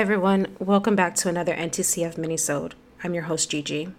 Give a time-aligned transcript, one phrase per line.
[0.00, 2.72] everyone, welcome back to another NTCF minisode.
[3.04, 3.90] I'm your host Gigi.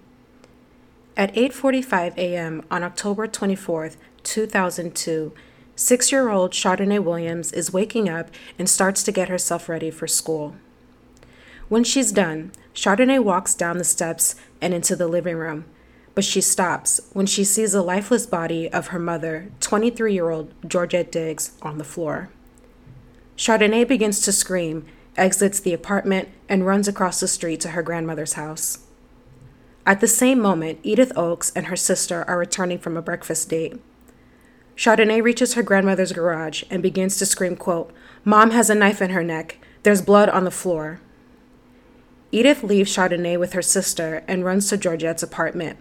[1.15, 2.65] At 8:45 a.m.
[2.71, 5.33] on October 24th, 2002,
[5.75, 10.55] 6-year-old Chardonnay Williams is waking up and starts to get herself ready for school.
[11.69, 15.65] When she's done, Chardonnay walks down the steps and into the living room,
[16.15, 21.51] but she stops when she sees the lifeless body of her mother, 23-year-old Georgette Diggs,
[21.61, 22.29] on the floor.
[23.37, 28.33] Chardonnay begins to scream exits the apartment, and runs across the street to her grandmother's
[28.33, 28.79] house.
[29.85, 33.75] At the same moment, Edith Oakes and her sister are returning from a breakfast date.
[34.75, 39.11] Chardonnay reaches her grandmother's garage and begins to scream, quote, Mom has a knife in
[39.11, 39.57] her neck.
[39.83, 40.99] There's blood on the floor.
[42.31, 45.77] Edith leaves Chardonnay with her sister and runs to Georgette's apartment.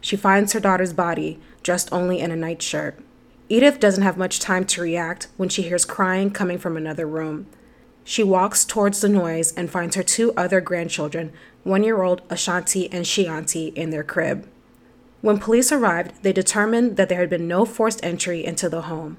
[0.00, 2.98] She finds her daughter's body, dressed only in a nightshirt.
[3.48, 7.46] Edith doesn't have much time to react when she hears crying coming from another room.
[8.04, 12.90] She walks towards the noise and finds her two other grandchildren, one year old Ashanti
[12.92, 14.48] and Shianti, in their crib.
[15.20, 19.18] When police arrived, they determined that there had been no forced entry into the home.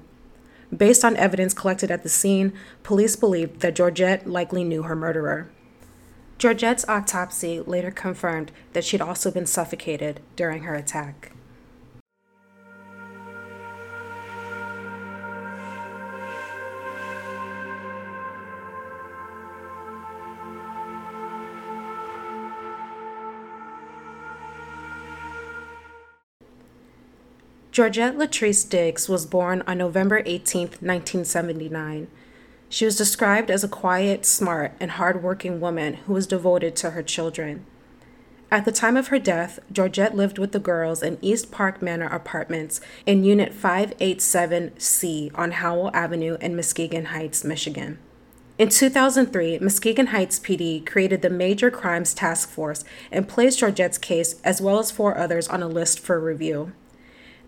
[0.74, 5.50] Based on evidence collected at the scene, police believed that Georgette likely knew her murderer.
[6.36, 11.32] Georgette's autopsy later confirmed that she'd also been suffocated during her attack.
[27.74, 32.06] Georgette Latrice Diggs was born on November 18, 1979.
[32.68, 37.02] She was described as a quiet, smart, and hardworking woman who was devoted to her
[37.02, 37.66] children.
[38.48, 42.06] At the time of her death, Georgette lived with the girls in East Park Manor
[42.06, 47.98] Apartments in Unit 587C on Howell Avenue in Muskegon Heights, Michigan.
[48.56, 54.40] In 2003, Muskegon Heights PD created the Major Crimes Task Force and placed Georgette's case
[54.44, 56.70] as well as four others on a list for review.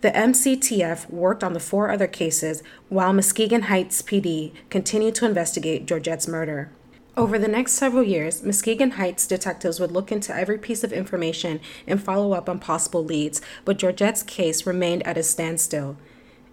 [0.03, 5.87] The MCTF worked on the four other cases while Muskegon Heights PD continued to investigate
[5.87, 6.71] Georgette's murder.
[7.17, 11.61] Over the next several years, Muskegon Heights detectives would look into every piece of information
[11.87, 15.97] and follow up on possible leads, but Georgette's case remained at a standstill.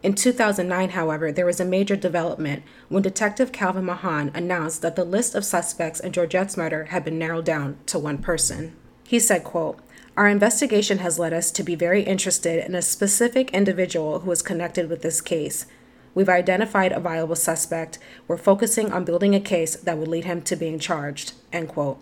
[0.03, 5.03] In 2009, however, there was a major development when Detective Calvin Mahan announced that the
[5.03, 8.73] list of suspects in Georgette's murder had been narrowed down to one person.
[9.05, 9.79] He said, quote,
[10.15, 14.43] our investigation has led us to be very interested in a specific individual who is
[14.43, 15.65] connected with this case.
[16.13, 17.97] We've identified a viable suspect.
[18.27, 21.33] We're focusing on building a case that would lead him to being charged.
[21.51, 21.97] End quote.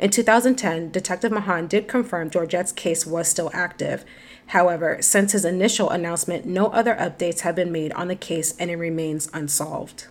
[0.00, 4.04] In 2010, Detective Mahan did confirm Georgette's case was still active.
[4.46, 8.70] However, since his initial announcement, no other updates have been made on the case and
[8.70, 10.06] it remains unsolved.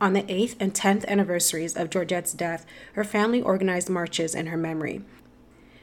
[0.00, 4.56] On the 8th and 10th anniversaries of Georgette's death, her family organized marches in her
[4.56, 5.02] memory.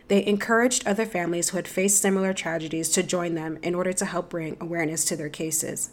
[0.07, 4.05] They encouraged other families who had faced similar tragedies to join them in order to
[4.05, 5.91] help bring awareness to their cases.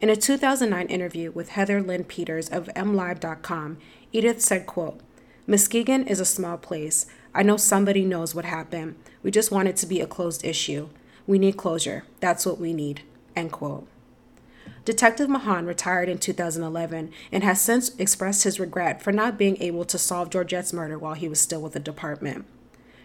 [0.00, 3.78] In a 2009 interview with Heather Lynn Peters of MLive.com,
[4.12, 5.00] Edith said, quote,
[5.46, 7.06] Muskegon is a small place.
[7.34, 8.96] I know somebody knows what happened.
[9.22, 10.90] We just want it to be a closed issue.
[11.26, 12.04] We need closure.
[12.20, 13.02] That's what we need.
[13.34, 13.88] End quote.
[14.84, 19.84] Detective Mahan retired in 2011 and has since expressed his regret for not being able
[19.84, 22.44] to solve Georgette's murder while he was still with the department.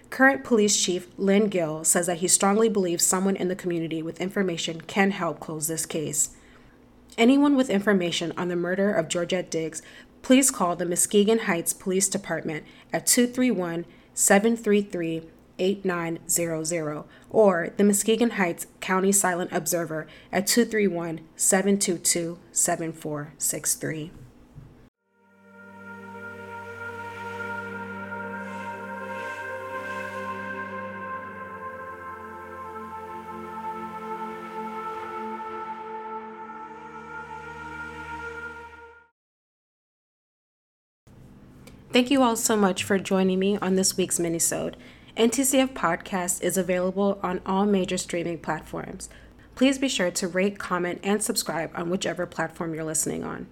[0.09, 4.21] Current police chief Lynn Gill says that he strongly believes someone in the community with
[4.21, 6.31] information can help close this case.
[7.17, 9.81] Anyone with information on the murder of Georgette Diggs,
[10.21, 15.23] please call the Muskegon Heights Police Department at 231 733
[15.59, 24.11] 8900 or the Muskegon Heights County Silent Observer at 231 722 7463.
[41.97, 44.75] Thank you all so much for joining me on this week's minisode.
[45.17, 49.09] NTCF Podcast is available on all major streaming platforms.
[49.55, 53.47] Please be sure to rate, comment, and subscribe on whichever platform you're listening on.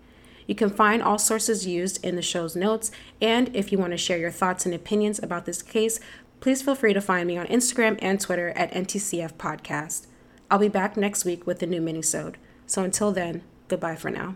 [0.46, 3.98] You can find all sources used in the show's notes, and if you want to
[3.98, 6.00] share your thoughts and opinions about this case,
[6.40, 10.06] please feel free to find me on Instagram and Twitter at NTCF Podcast.
[10.52, 12.36] I'll be back next week with a new minisode.
[12.68, 14.36] So until then, goodbye for now.